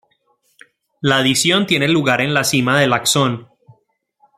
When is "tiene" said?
1.67-1.87